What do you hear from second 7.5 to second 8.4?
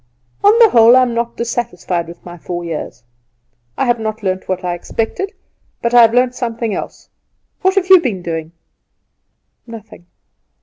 What have you been